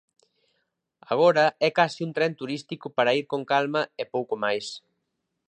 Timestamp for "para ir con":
2.97-3.41